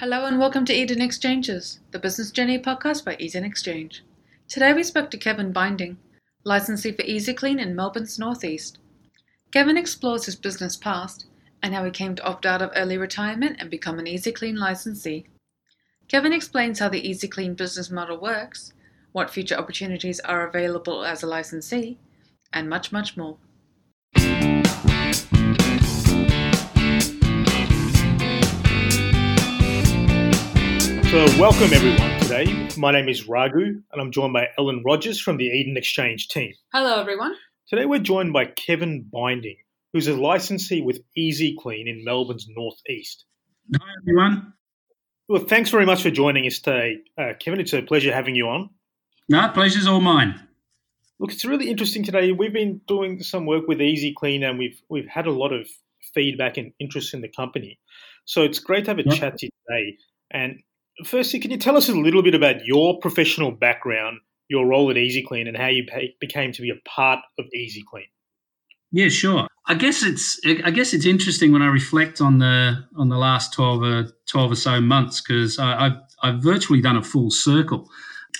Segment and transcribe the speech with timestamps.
[0.00, 4.04] Hello and welcome to Eden Exchanges, the business journey podcast by Eden Exchange.
[4.46, 5.98] Today we spoke to Kevin Binding,
[6.44, 8.78] licensee for EasyClean in Melbourne's northeast.
[9.50, 11.26] Kevin explores his business past
[11.64, 15.26] and how he came to opt out of early retirement and become an EasyClean licensee.
[16.06, 18.72] Kevin explains how the EasyClean business model works,
[19.10, 21.98] what future opportunities are available as a licensee,
[22.52, 23.36] and much, much more.
[31.10, 32.68] So, welcome everyone today.
[32.76, 36.52] My name is Raghu, and I'm joined by Ellen Rogers from the Eden Exchange team.
[36.70, 37.34] Hello, everyone.
[37.66, 39.56] Today, we're joined by Kevin Binding,
[39.94, 43.24] who's a licensee with Easy Clean in Melbourne's northeast.
[43.74, 44.52] Hi, everyone.
[45.30, 47.58] Well, thanks very much for joining us today, uh, Kevin.
[47.60, 48.68] It's a pleasure having you on.
[49.30, 50.38] No, pleasure's all mine.
[51.18, 52.32] Look, it's really interesting today.
[52.32, 55.68] We've been doing some work with Easy Clean, and we've we've had a lot of
[56.12, 57.78] feedback and interest in the company.
[58.26, 59.14] So it's great to have a Yep.
[59.18, 59.96] chat to you today.
[60.30, 60.60] And
[61.04, 64.18] firstly, can you tell us a little bit about your professional background,
[64.48, 65.86] your role at Easy Clean, and how you
[66.20, 68.06] became to be a part of Easy Clean?
[68.90, 69.46] Yeah, sure.
[69.66, 73.52] I guess it's I guess it's interesting when I reflect on the on the last
[73.52, 77.88] twelve or twelve or so months because I've I've virtually done a full circle.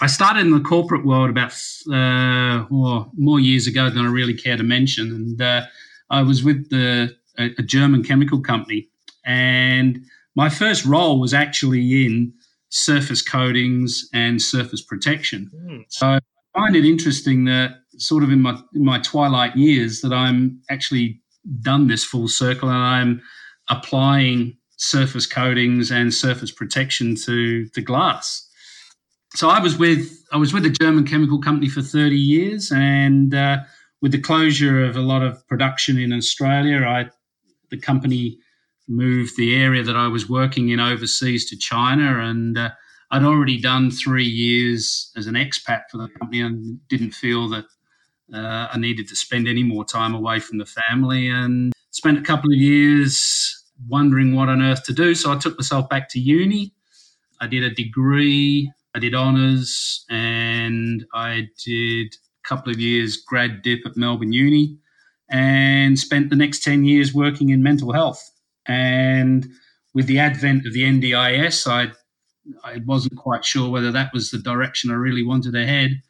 [0.00, 1.52] I started in the corporate world about
[1.92, 5.62] uh, oh, more years ago than I really care to mention, and uh,
[6.08, 8.88] I was with the a, a German chemical company,
[9.26, 10.00] and
[10.34, 12.32] my first role was actually in
[12.70, 15.50] surface coatings and surface protection.
[15.54, 15.80] Hmm.
[15.88, 16.20] So I
[16.54, 21.20] find it interesting that sort of in my in my twilight years that I'm actually
[21.60, 23.22] done this full circle and I'm
[23.70, 28.48] applying surface coatings and surface protection to the glass.
[29.34, 33.34] So I was with I was with a German chemical company for 30 years, and
[33.34, 33.58] uh,
[34.00, 37.10] with the closure of a lot of production in Australia, I
[37.70, 38.38] the company
[38.88, 42.70] moved the area that I was working in overseas to China, and uh,
[43.10, 47.64] I'd already done three years as an expat for the company and didn't feel that
[48.32, 52.22] uh, I needed to spend any more time away from the family and spent a
[52.22, 55.14] couple of years wondering what on earth to do.
[55.14, 56.74] So I took myself back to uni.
[57.40, 63.62] I did a degree, I did honours, and I did a couple of years grad
[63.62, 64.76] dip at Melbourne Uni
[65.30, 68.32] and spent the next 10 years working in mental health.
[68.68, 69.48] And
[69.94, 71.92] with the advent of the NDIS, I
[72.64, 76.00] I wasn't quite sure whether that was the direction I really wanted to head.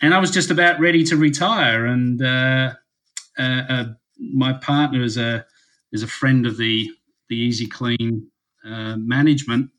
[0.00, 1.86] And I was just about ready to retire.
[1.86, 2.74] And uh,
[3.38, 3.84] uh, uh,
[4.18, 5.44] my partner is a
[5.92, 6.90] is a friend of the
[7.28, 8.26] the Easy Clean
[8.64, 9.70] uh, management.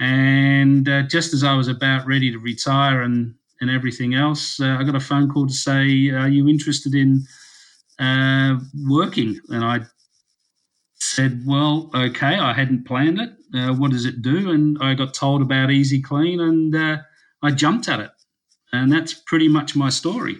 [0.00, 4.76] And uh, just as I was about ready to retire and and everything else, uh,
[4.78, 7.26] I got a phone call to say, "Are you interested in
[8.86, 9.80] working?" And I
[11.18, 12.36] said, "Well, okay.
[12.38, 13.30] I hadn't planned it.
[13.52, 16.98] Uh, what does it do?" And I got told about Easy Clean, and uh,
[17.42, 18.10] I jumped at it.
[18.72, 20.36] And that's pretty much my story.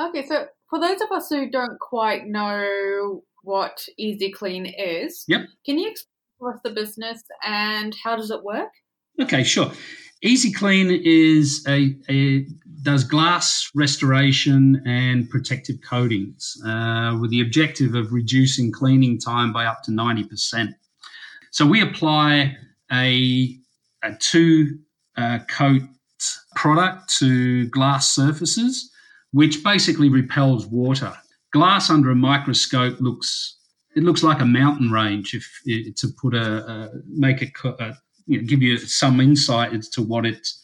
[0.00, 5.42] Okay, so for those of us who don't quite know what Easy Clean is, Yep.
[5.64, 6.08] can you explain
[6.40, 8.70] to us the business and how does it work?
[9.20, 9.70] Okay, sure.
[10.22, 12.46] Easy Clean is a, a
[12.82, 19.64] does glass restoration and protective coatings uh, with the objective of reducing cleaning time by
[19.64, 20.74] up to ninety percent.
[21.50, 22.56] So we apply
[22.92, 23.56] a,
[24.02, 24.78] a two
[25.16, 25.82] uh, coat
[26.56, 28.90] product to glass surfaces,
[29.32, 31.14] which basically repels water.
[31.52, 33.56] Glass under a microscope looks
[33.96, 35.34] it looks like a mountain range.
[35.34, 37.96] If to put a, a make a, a
[38.28, 40.62] you know, give you some insight as to what its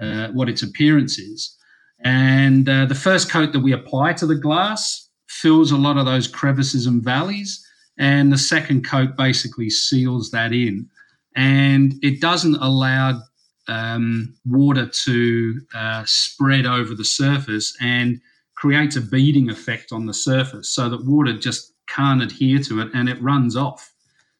[0.00, 1.56] uh, what its appearance is.
[2.00, 6.04] And uh, the first coat that we apply to the glass fills a lot of
[6.04, 7.64] those crevices and valleys,
[7.98, 10.88] and the second coat basically seals that in,
[11.36, 13.22] and it doesn't allow
[13.68, 18.20] um, water to uh, spread over the surface and
[18.56, 22.88] creates a beading effect on the surface, so that water just can't adhere to it
[22.94, 23.92] and it runs off.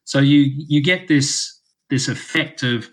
[0.03, 1.54] So you you get this
[1.89, 2.89] this effect of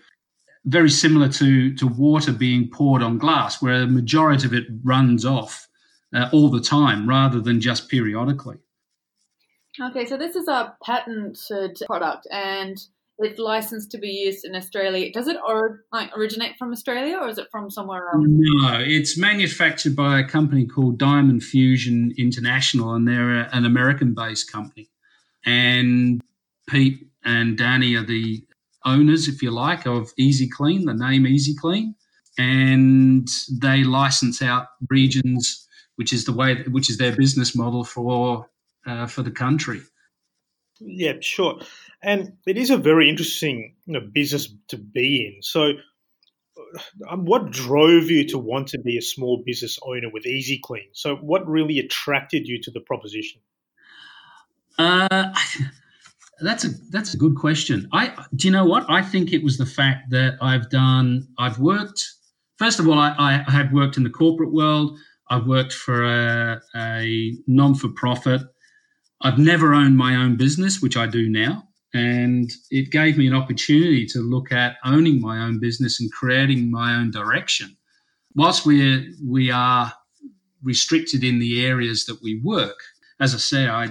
[0.65, 5.25] very similar to to water being poured on glass, where a majority of it runs
[5.25, 5.67] off
[6.15, 8.57] uh, all the time rather than just periodically.
[9.81, 12.77] Okay, so this is a patented product and
[13.19, 15.11] it's licensed to be used in Australia.
[15.11, 18.23] Does it or, like, originate from Australia or is it from somewhere else?
[18.27, 24.51] No, it's manufactured by a company called Diamond Fusion International, and they're a, an American-based
[24.51, 24.89] company.
[25.45, 26.21] And
[26.67, 28.43] Pete and Danny are the
[28.85, 31.95] owners, if you like, of Easy Clean, the name Easy Clean,
[32.37, 38.47] and they license out regions, which is the way, which is their business model for
[38.85, 39.81] uh, for the country.
[40.79, 41.61] Yeah, sure.
[42.01, 45.41] And it is a very interesting you know, business to be in.
[45.41, 45.73] So,
[47.09, 50.87] um, what drove you to want to be a small business owner with Easy Clean?
[50.93, 53.41] So, what really attracted you to the proposition?
[54.77, 55.33] Uh,
[56.41, 57.87] that's a that's a good question.
[57.93, 58.85] I do you know what?
[58.89, 61.27] I think it was the fact that I've done.
[61.37, 62.09] I've worked.
[62.57, 64.97] First of all, I, I had worked in the corporate world.
[65.29, 68.41] I've worked for a, a non for profit.
[69.21, 71.63] I've never owned my own business, which I do now.
[71.93, 76.71] And it gave me an opportunity to look at owning my own business and creating
[76.71, 77.77] my own direction.
[78.35, 79.93] Whilst we're, we are
[80.63, 82.77] restricted in the areas that we work,
[83.19, 83.89] as I say, I,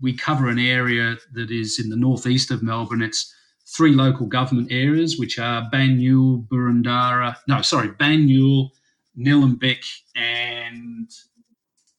[0.00, 3.02] we cover an area that is in the northeast of Melbourne.
[3.02, 3.34] It's
[3.66, 8.70] three local government areas, which are Banyule, Boroondara, no, sorry, Banyule,
[9.18, 9.84] Nillumbik,
[10.14, 11.10] and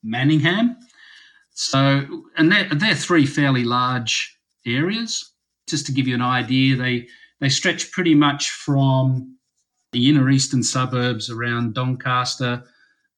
[0.04, 0.78] Manningham.
[1.52, 5.32] So, and they're, they're three fairly large areas.
[5.68, 7.08] Just to give you an idea, they
[7.40, 9.38] they stretch pretty much from
[9.92, 12.64] the inner eastern suburbs around Doncaster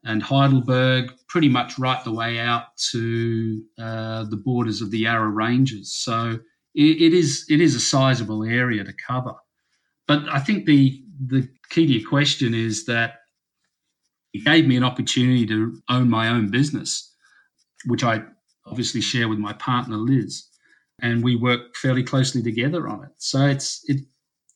[0.04, 5.30] and Heidelberg, pretty much right the way out to uh, the borders of the Yarra
[5.30, 5.94] Ranges.
[5.94, 6.40] So
[6.74, 9.34] it, it is it is a sizable area to cover.
[10.08, 13.16] But I think the the key to your question is that
[14.34, 17.14] it gave me an opportunity to own my own business,
[17.86, 18.24] which I
[18.66, 20.44] obviously share with my partner Liz,
[21.02, 23.12] and we work fairly closely together on it.
[23.18, 24.02] So it's it.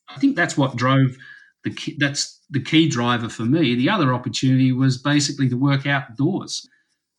[0.08, 1.16] I think that's what drove
[1.64, 3.74] the that's the key driver for me.
[3.74, 6.68] The other opportunity was basically to work outdoors.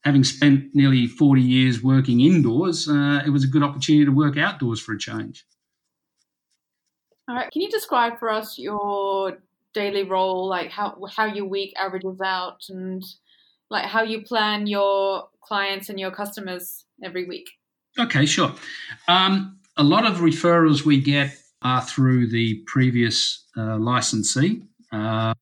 [0.04, 4.38] Having spent nearly 40 years working indoors, uh, it was a good opportunity to work
[4.38, 5.46] outdoors for a change.
[7.28, 7.52] All right.
[7.52, 9.40] Can you describe for us your
[9.74, 13.04] daily role, like how how your week averages out, and
[13.70, 17.50] like how you plan your clients and your customers every week?
[18.00, 18.54] Okay, sure.
[19.08, 25.34] Um, a lot of referrals we get are through the previous uh, licensee, uh,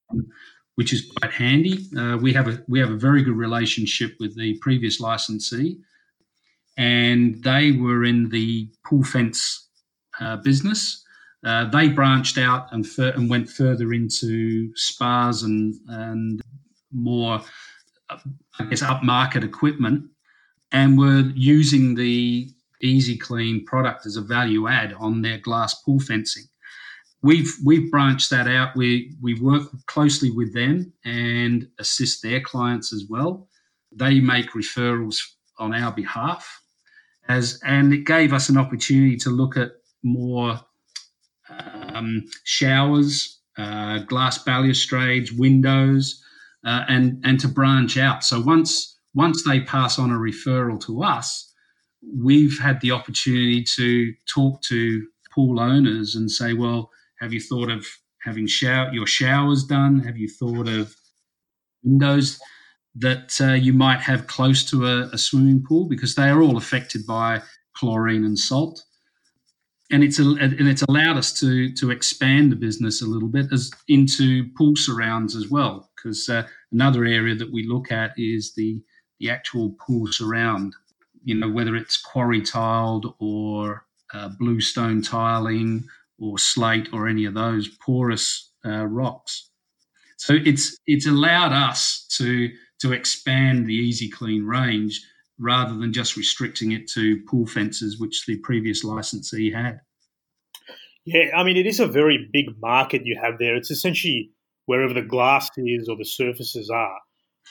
[0.75, 1.87] which is quite handy.
[1.97, 5.77] Uh, we have a we have a very good relationship with the previous licensee,
[6.77, 9.69] and they were in the pool fence
[10.19, 11.03] uh, business.
[11.43, 16.41] Uh, they branched out and, and went further into spas and and
[16.91, 17.41] more,
[18.09, 20.05] I guess, upmarket equipment,
[20.71, 22.49] and were using the
[22.81, 26.43] Easy Clean product as a value add on their glass pool fencing.
[27.21, 28.75] We've we've branched that out.
[28.75, 33.47] We we work closely with them and assist their clients as well.
[33.91, 35.17] They make referrals
[35.57, 36.61] on our behalf,
[37.27, 39.71] as and it gave us an opportunity to look at
[40.03, 40.59] more
[41.49, 46.21] um, showers, uh, glass balustrades, windows,
[46.65, 48.23] uh, and and to branch out.
[48.23, 51.53] So once once they pass on a referral to us,
[52.15, 57.69] we've had the opportunity to talk to pool owners and say, well, have you thought
[57.69, 57.85] of
[58.23, 59.99] having shower your showers done?
[59.99, 60.95] Have you thought of
[61.83, 62.39] windows
[62.95, 65.87] that uh, you might have close to a, a swimming pool?
[65.87, 67.41] Because they are all affected by
[67.75, 68.83] chlorine and salt.
[69.91, 73.69] And it's and it's allowed us to to expand the business a little bit as
[73.87, 75.91] into pool surrounds as well.
[75.95, 78.81] Because uh, another area that we look at is the
[79.19, 80.75] the actual pool surround.
[81.23, 85.87] You know whether it's quarry tiled or uh, bluestone tiling
[86.19, 89.49] or slate or any of those porous uh, rocks
[90.17, 95.01] so it's it's allowed us to to expand the easy clean range
[95.37, 99.79] rather than just restricting it to pool fences, which the previous licensee had.
[101.05, 103.55] Yeah, I mean, it is a very big market you have there.
[103.55, 104.31] It's essentially
[104.65, 106.97] wherever the glass is or the surfaces are.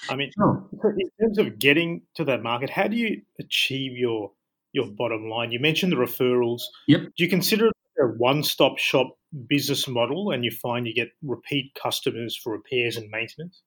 [0.08, 0.66] I mean, sure.
[0.72, 4.32] in terms of getting to that market, how do you achieve your
[4.72, 5.52] your bottom line?
[5.52, 6.62] You mentioned the referrals.
[6.88, 7.00] Yep.
[7.16, 9.16] Do you consider it a one stop shop
[9.48, 13.62] business model, and you find you get repeat customers for repairs and maintenance?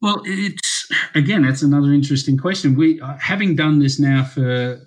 [0.00, 2.76] Well, it's again, that's another interesting question.
[2.76, 4.80] We uh, having done this now for,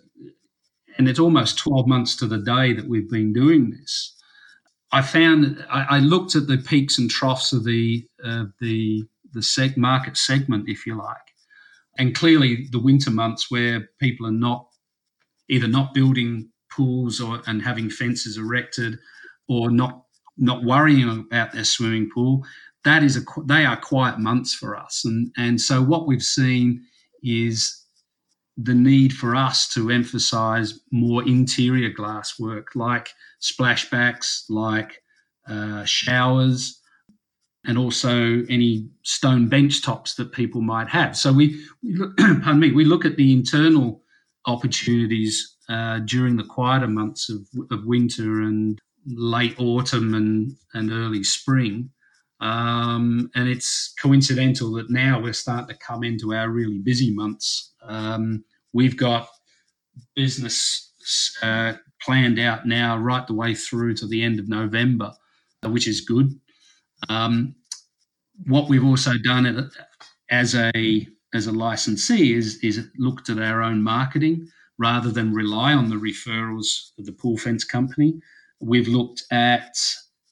[0.98, 4.14] and it's almost twelve months to the day that we've been doing this.
[4.92, 9.42] I found I, I looked at the peaks and troughs of the uh, the the
[9.42, 11.18] seg- market segment, if you like,
[11.98, 14.68] and clearly the winter months where people are not
[15.50, 18.98] either not building pools or and having fences erected,
[19.48, 20.04] or not
[20.38, 22.44] not worrying about their swimming pool
[22.88, 26.86] that is a they are quiet months for us, and and so what we've seen
[27.22, 27.84] is
[28.56, 33.10] the need for us to emphasize more interior glass work like
[33.42, 35.02] splashbacks, like
[35.50, 36.80] uh, showers,
[37.66, 41.16] and also any stone bench tops that people might have.
[41.18, 44.02] So we, we look, pardon me, we look at the internal
[44.46, 51.24] opportunities uh, during the quieter months of, of winter and late autumn and, and early
[51.24, 51.90] spring.
[52.40, 57.74] Um, and it's coincidental that now we're starting to come into our really busy months.
[57.82, 58.44] Um,
[58.74, 59.28] we've got
[60.16, 60.94] business
[61.42, 65.14] uh, planned out now right the way through to the end of November,
[65.64, 66.40] which is good.
[67.10, 67.56] Um,
[68.46, 69.70] what we've also done
[70.30, 75.74] as a as a licensee is is looked at our own marketing rather than rely
[75.74, 78.20] on the referrals of the pool fence company.
[78.60, 79.78] We've looked at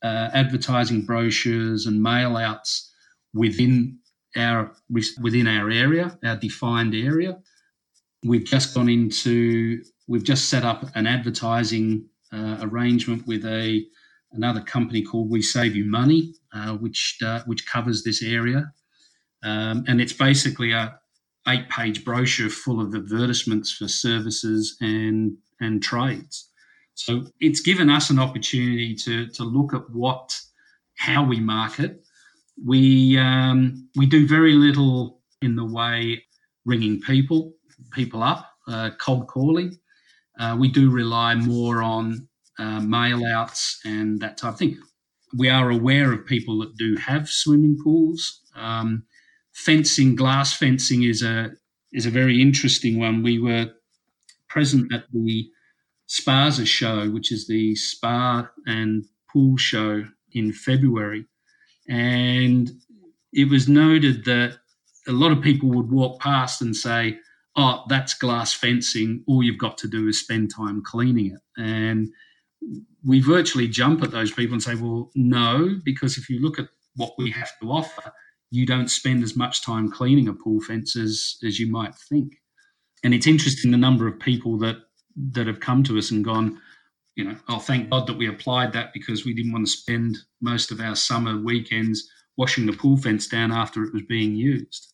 [0.03, 2.91] uh, advertising brochures and mail outs
[3.33, 3.99] within
[4.35, 4.73] our
[5.21, 7.37] within our area, our defined area.
[8.23, 13.85] We've just gone into we've just set up an advertising uh, arrangement with a
[14.31, 18.71] another company called We Save You Money, uh, which uh, which covers this area,
[19.43, 20.99] um, and it's basically a
[21.47, 26.49] eight page brochure full of advertisements for services and and trades.
[26.95, 30.37] So it's given us an opportunity to to look at what
[30.97, 32.01] how we market.
[32.65, 36.23] We um, we do very little in the way
[36.65, 37.53] ringing people
[37.91, 39.77] people up, uh, cold calling.
[40.39, 42.27] Uh, we do rely more on
[42.59, 44.77] uh, mail outs and that type of thing.
[45.37, 48.41] We are aware of people that do have swimming pools.
[48.55, 49.03] Um,
[49.55, 51.51] fencing, glass fencing is a
[51.93, 53.24] is a very interesting one.
[53.24, 53.71] We were
[54.50, 55.50] present at the
[56.07, 61.25] SPASA show, which is the spa and pool show in February,
[61.88, 62.69] and
[63.33, 64.57] it was noted that
[65.07, 67.17] a lot of people would walk past and say,
[67.55, 69.24] "Oh, that's glass fencing.
[69.25, 72.09] All you've got to do is spend time cleaning it." And
[73.03, 76.67] we virtually jump at those people and say, "Well, no, because if you look at
[76.95, 78.12] what we have to offer,
[78.55, 82.38] you don't spend as much time cleaning a pool fence as, as you might think.
[83.03, 84.77] And it's interesting the number of people that
[85.31, 86.59] that have come to us and gone,
[87.15, 90.17] you know, oh, thank God that we applied that because we didn't want to spend
[90.41, 94.93] most of our summer weekends washing the pool fence down after it was being used.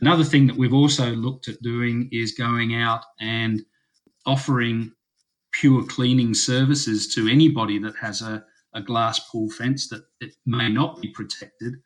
[0.00, 3.62] Another thing that we've also looked at doing is going out and
[4.26, 4.92] offering
[5.52, 8.44] pure cleaning services to anybody that has a,
[8.74, 11.76] a glass pool fence that it may not be protected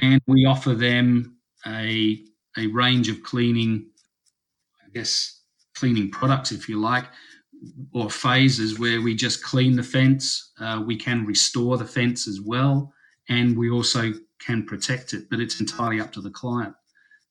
[0.00, 2.24] and we offer them a
[2.58, 3.86] a range of cleaning,
[4.84, 5.42] I guess,
[5.74, 7.06] cleaning products, if you like,
[7.92, 10.52] or phases where we just clean the fence.
[10.60, 12.92] Uh, we can restore the fence as well,
[13.28, 16.74] and we also can protect it, but it's entirely up to the client.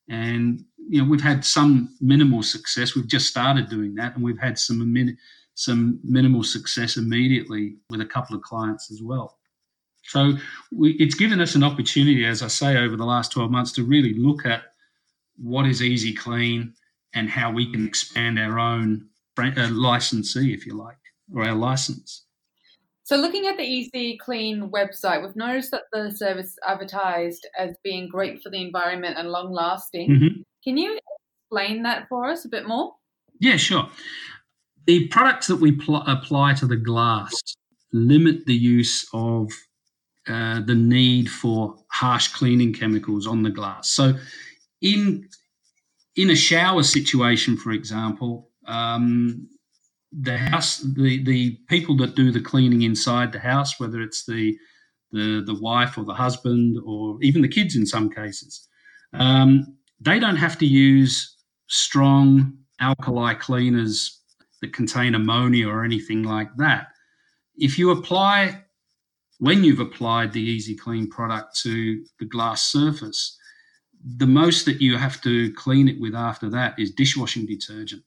[0.08, 2.94] And you know, we've had some minimal success.
[2.94, 5.16] We've just started doing that, and we've had some
[5.54, 9.38] some minimal success immediately with a couple of clients as well.
[10.04, 10.34] So
[10.72, 13.84] we, it's given us an opportunity, as I say, over the last 12 months to
[13.84, 14.62] really look at
[15.36, 16.72] what is Easy Clean
[17.14, 19.06] and how we can expand our own
[19.38, 20.98] uh, licensee, if you like,
[21.34, 22.24] or our license.
[23.04, 28.08] So, looking at the Easy Clean website, we've noticed that the service advertised as being
[28.08, 30.10] great for the environment and long lasting.
[30.10, 30.40] Mm-hmm.
[30.64, 30.98] Can you
[31.50, 32.92] explain that for us a bit more?
[33.40, 33.88] Yeah, sure.
[34.86, 37.32] The products that we pl- apply to the glass
[37.92, 39.50] limit the use of
[40.28, 43.90] uh, the need for harsh cleaning chemicals on the glass.
[43.90, 44.14] So,
[44.80, 45.28] in
[46.16, 49.48] in a shower situation, for example, um,
[50.12, 54.56] the house, the the people that do the cleaning inside the house, whether it's the
[55.10, 58.68] the the wife or the husband or even the kids in some cases,
[59.14, 61.36] um, they don't have to use
[61.68, 64.20] strong alkali cleaners
[64.60, 66.88] that contain ammonia or anything like that.
[67.56, 68.64] If you apply
[69.42, 73.36] when you've applied the Easy Clean product to the glass surface,
[74.18, 78.04] the most that you have to clean it with after that is dishwashing detergent.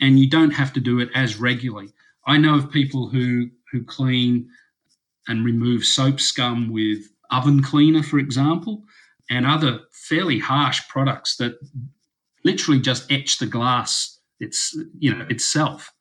[0.00, 1.88] And you don't have to do it as regularly.
[2.28, 4.48] I know of people who who clean
[5.26, 7.00] and remove soap scum with
[7.32, 8.84] oven cleaner, for example,
[9.30, 11.58] and other fairly harsh products that
[12.44, 15.92] literally just etch the glass it's you know itself,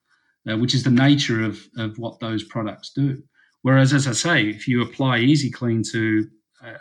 [0.47, 3.23] uh, which is the nature of, of what those products do.
[3.61, 6.27] Whereas, as I say, if you apply Easy Clean to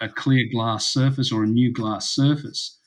[0.00, 2.78] a, clear glass surface or a new glass surface,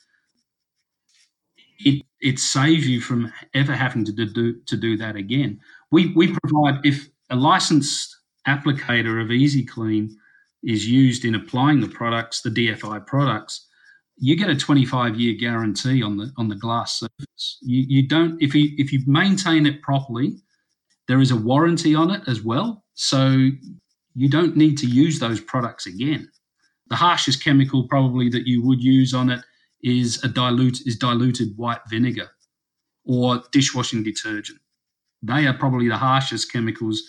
[1.80, 5.60] it it saves you from ever having to do to do that again.
[5.92, 8.16] We we provide if a licensed
[8.48, 10.16] applicator of Easy Clean
[10.64, 13.68] is used in applying the products, the DFI products,
[14.18, 17.58] you get a 25 year guarantee on the on the glass surface.
[17.62, 20.38] You you don't if you if you maintain it properly,
[21.08, 22.86] there is a warranty on it as well.
[22.94, 23.50] So
[24.16, 26.30] you don't need to use those products again.
[26.88, 29.44] The harshest chemical probably that you would use on it
[29.84, 32.30] is a dilute is diluted white vinegar
[33.06, 34.60] or dishwashing detergent.
[35.24, 37.04] they are probably the harshest chemicals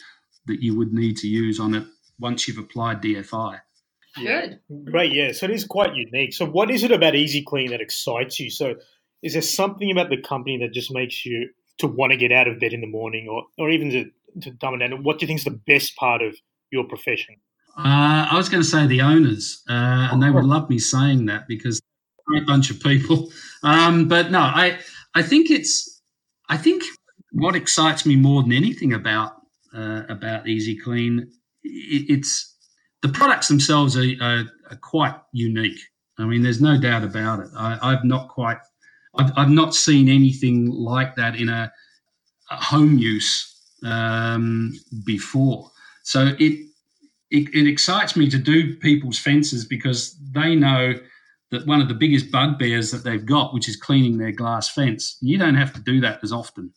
[0.47, 1.85] that you would need to use on it
[2.19, 3.61] once you've applied DFI.
[4.17, 4.61] Good.
[4.85, 5.33] Great, yeah.
[5.33, 6.35] So it is quite unique.
[6.35, 8.51] So what is it about Easy Clean that excites you?
[8.51, 8.77] So
[9.23, 12.49] is there something about the company that just makes you to want to get out
[12.49, 14.11] of bed in the morning or, or even to,
[14.43, 15.03] to dumb it down?
[15.03, 16.37] What do you think is the best part of
[16.73, 17.37] your profession?
[17.79, 21.27] Uh, I was going to say the owners, uh, and they would love me saying
[21.27, 21.81] that because
[22.37, 23.31] a bunch of people.
[23.63, 24.79] Um, but no, I
[25.15, 26.03] I think it's
[26.49, 26.83] I think
[27.33, 29.33] what excites me more than anything about
[29.75, 31.31] uh, about Easy Clean,
[31.63, 32.57] it, it's
[33.03, 35.79] the products themselves are, are, are, quite unique.
[36.19, 37.49] I mean, there's no doubt about it.
[37.57, 38.59] I, have not quite,
[39.19, 41.73] I've, I've, not seen anything like that in a,
[42.51, 44.73] a home use um,
[45.05, 45.72] before.
[46.03, 46.67] So it,
[47.31, 50.95] it, it excites me to do people's fences because they know
[51.51, 55.19] that one of the biggest bugbears that they've got, which is cleaning their glass fence,
[55.21, 56.73] you don't have to do that as often.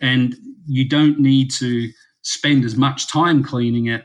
[0.00, 0.34] And
[0.66, 1.90] you don't need to
[2.22, 4.04] spend as much time cleaning it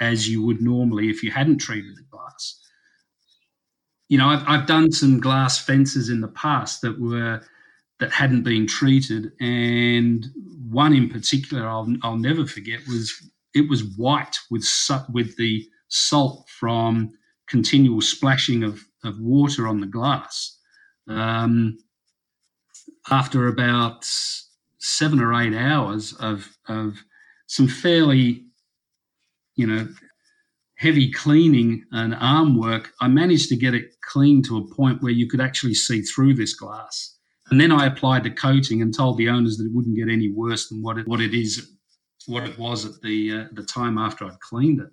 [0.00, 2.60] as you would normally if you hadn't treated the glass.
[4.08, 7.40] You know, I've, I've done some glass fences in the past that were
[8.00, 10.26] that hadn't been treated, and
[10.68, 13.12] one in particular I'll, I'll never forget was
[13.54, 14.66] it was white with
[15.12, 17.12] with the salt from
[17.48, 20.58] continual splashing of, of water on the glass.
[21.08, 21.78] Um,
[23.10, 24.06] after about
[24.78, 26.96] seven or eight hours of, of
[27.46, 28.44] some fairly,
[29.54, 29.88] you know,
[30.76, 35.12] heavy cleaning and arm work, I managed to get it clean to a point where
[35.12, 37.16] you could actually see through this glass.
[37.50, 40.32] And then I applied the coating and told the owners that it wouldn't get any
[40.32, 41.70] worse than what it, what it is,
[42.26, 44.90] what it was at the uh, the time after I'd cleaned it.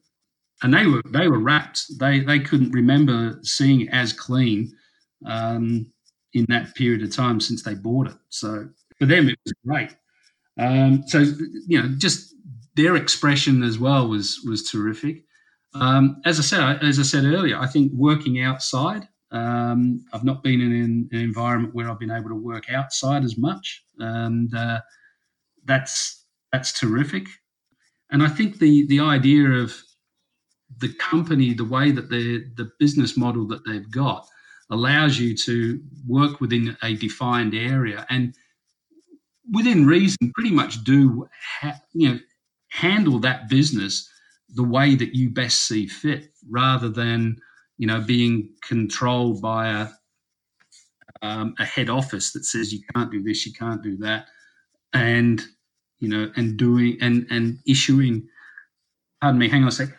[0.61, 1.97] And they were they were wrapped.
[1.99, 4.71] They they couldn't remember seeing it as clean
[5.25, 5.87] um,
[6.33, 8.17] in that period of time since they bought it.
[8.29, 9.95] So for them, it was great.
[10.57, 11.19] Um, so
[11.67, 12.35] you know, just
[12.75, 15.23] their expression as well was was terrific.
[15.73, 19.07] Um, as I said, as I said earlier, I think working outside.
[19.31, 23.37] Um, I've not been in an, environment where I've been able to work outside as
[23.37, 24.81] much, and uh,
[25.65, 26.18] that's
[26.51, 27.27] that's terrific.
[28.11, 29.75] And I think the the idea of
[30.77, 34.27] the company, the way that the the business model that they've got,
[34.69, 38.33] allows you to work within a defined area and
[39.51, 41.27] within reason, pretty much do
[41.59, 42.19] ha- you know
[42.69, 44.09] handle that business
[44.55, 47.37] the way that you best see fit, rather than
[47.77, 49.87] you know being controlled by a
[51.21, 54.27] um, a head office that says you can't do this, you can't do that,
[54.93, 55.43] and
[55.99, 58.27] you know, and doing and and issuing.
[59.21, 59.49] Pardon me.
[59.49, 59.89] Hang on a sec.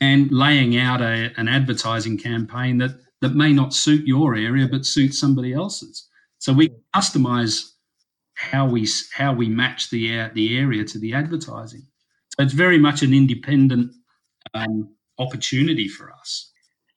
[0.00, 4.86] and laying out a, an advertising campaign that that may not suit your area but
[4.86, 6.08] suit somebody else's.
[6.38, 7.72] So we customize
[8.34, 11.82] how we how we match the the area to the advertising.
[12.30, 13.92] So it's very much an independent
[14.54, 16.52] um, opportunity for us.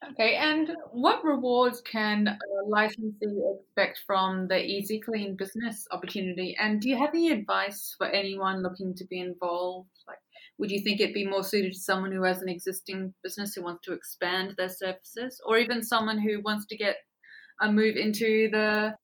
[0.10, 6.58] Okay, and what rewards can a licensee expect from the Easy Clean business opportunity?
[6.60, 9.90] And do you have any advice for anyone looking to be involved?
[10.08, 10.18] Like,
[10.58, 13.64] would you think it'd be more suited to someone who has an existing business who
[13.64, 16.98] wants to expand their services, or even someone who wants to get
[17.62, 18.96] a move into the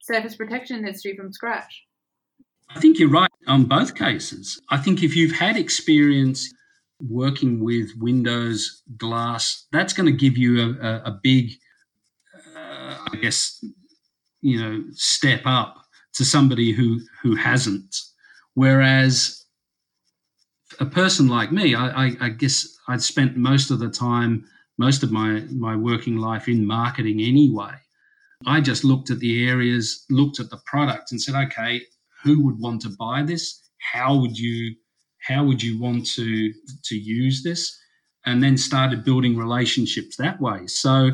[0.00, 1.84] surface protection industry from scratch?
[2.70, 4.60] I think you're right on both cases.
[4.70, 6.52] I think if you've had experience
[7.00, 11.50] working with windows, glass, that's going to give you a, a, a big,
[12.56, 13.64] uh, I guess,
[14.40, 15.76] you know, step up
[16.14, 17.96] to somebody who who hasn't.
[18.54, 19.44] Whereas
[20.80, 24.44] a person like me, I, I, I guess I'd spent most of the time,
[24.78, 27.74] most of my my working life in marketing anyway.
[28.46, 31.82] I just looked at the areas, looked at the product, and said, okay,
[32.22, 33.62] who would want to buy this?
[33.78, 34.74] How would you
[35.26, 36.52] how would you want to
[36.84, 37.80] to use this?
[38.26, 40.66] And then started building relationships that way.
[40.66, 41.10] So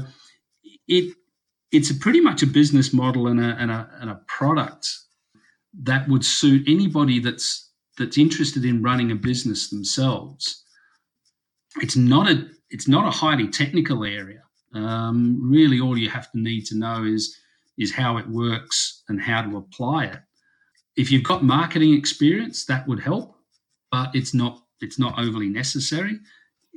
[0.87, 1.15] it
[1.73, 4.89] it's pretty much a business model and a, and a, and a product
[5.83, 10.65] that would suit anybody that's that's interested in running a business themselves.
[11.81, 14.43] It's not a it's not a highly technical area.
[14.75, 17.37] Um, really, all you have to need to know is
[17.79, 20.21] is how it works and how to apply it.
[20.97, 23.37] If you've got marketing experience, that would help,
[23.91, 26.19] but it's not it's not overly necessary.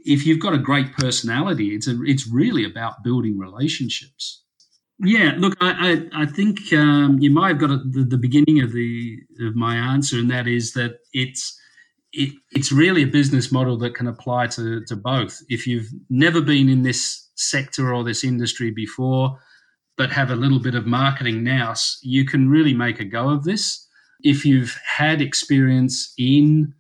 [0.06, 4.44] If you've got a great personality, it's a, it's really about building relationships.
[5.00, 5.72] Yeah, look, I
[6.14, 9.56] I, I think um, you might have got a, the, the beginning of the of
[9.56, 11.60] my answer, and that is that it's
[12.12, 15.40] it, it's really a business model that can apply to to both.
[15.50, 19.40] If you've never been in this sector or this industry before,
[19.98, 23.44] but have a little bit of marketing now, you can really make a go of
[23.44, 23.88] this.
[24.24, 26.74] if you've had experience in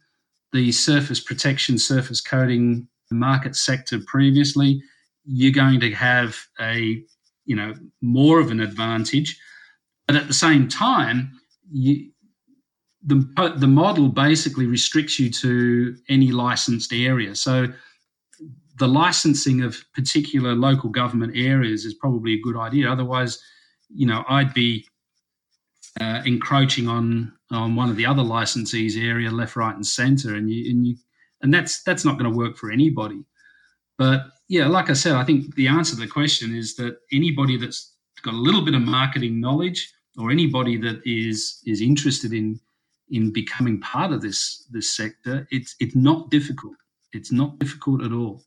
[0.53, 4.81] the surface protection, surface coating market sector previously,
[5.25, 7.03] you're going to have a
[7.45, 9.39] you know more of an advantage.
[10.07, 11.31] But at the same time,
[11.71, 12.11] you,
[13.05, 17.35] the the model basically restricts you to any licensed area.
[17.35, 17.67] So
[18.79, 22.91] the licensing of particular local government areas is probably a good idea.
[22.91, 23.39] Otherwise,
[23.89, 24.87] you know, I'd be
[25.99, 30.49] uh, encroaching on on one of the other licensees' area, left, right, and centre, and
[30.49, 30.95] you and you
[31.41, 33.23] and that's that's not going to work for anybody.
[33.97, 37.57] But yeah, like I said, I think the answer to the question is that anybody
[37.57, 42.59] that's got a little bit of marketing knowledge, or anybody that is is interested in
[43.09, 46.75] in becoming part of this this sector, it's it's not difficult.
[47.11, 48.43] It's not difficult at all.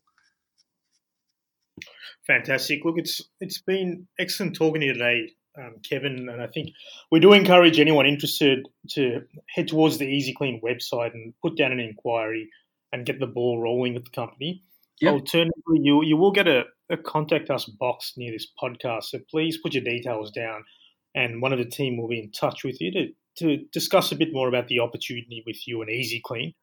[2.25, 2.83] Fantastic.
[2.83, 6.29] Look, it's it's been excellent talking to you today, um, Kevin.
[6.29, 6.71] And I think
[7.11, 9.21] we do encourage anyone interested to
[9.53, 12.49] head towards the Easy Clean website and put down an inquiry
[12.91, 14.63] and get the ball rolling with the company.
[15.01, 15.13] Yep.
[15.13, 19.03] Alternatively, you you will get a, a contact us box near this podcast.
[19.05, 20.63] So please put your details down,
[21.13, 24.15] and one of the team will be in touch with you to to discuss a
[24.15, 26.53] bit more about the opportunity with you and Easy Clean.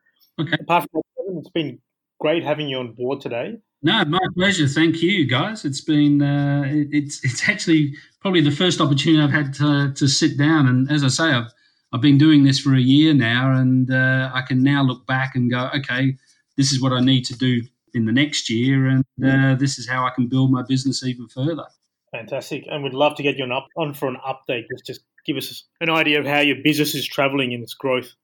[0.41, 0.57] Okay.
[0.61, 1.79] Apart from that, Kevin, it's been
[2.19, 3.59] great having you on board today.
[3.85, 4.66] No, my pleasure.
[4.66, 5.66] Thank you, guys.
[5.66, 10.09] It's been uh, it, it's it's actually probably the first opportunity I've had to, to
[10.09, 11.53] sit down, and as I say, I've
[11.92, 15.37] I've been doing this for a year now, and uh, I can now look back
[15.37, 16.16] and go, okay,
[16.57, 17.61] this is what I need to do
[17.92, 21.29] in the next year, and uh, this is how I can build my business even
[21.29, 21.66] further.
[22.11, 24.64] Fantastic, and we'd love to get you on, up, on for an update.
[24.70, 28.14] Just just give us an idea of how your business is travelling in its growth.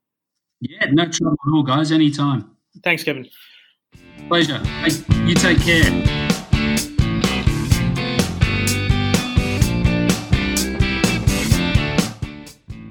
[0.62, 1.92] Yeah, no trouble at all, guys.
[1.92, 2.56] Anytime.
[2.82, 3.28] Thanks, Kevin.
[4.28, 4.60] Pleasure.
[5.26, 6.20] You take care.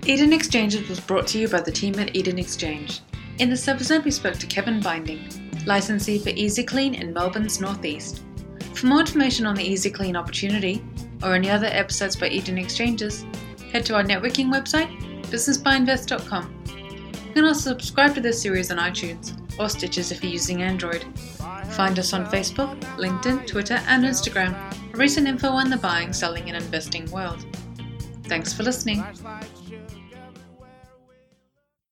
[0.06, 3.02] Eden Exchanges was brought to you by the team at Eden Exchange.
[3.38, 5.20] In this episode, we spoke to Kevin Binding,
[5.66, 8.24] licensee for EasyClean in Melbourne's northeast.
[8.74, 10.84] For more information on the EasyClean opportunity
[11.22, 13.26] or any other episodes by Eden Exchanges,
[13.72, 14.90] head to our networking website,
[15.26, 16.64] businessbyinvest.com.
[17.28, 21.06] You can also subscribe to this series on iTunes or Stitcher if you're using Android.
[21.72, 24.56] Find us on Facebook, LinkedIn, Twitter, and Instagram
[24.92, 27.46] for recent info on the buying, selling, and investing world.
[28.24, 29.04] Thanks for listening.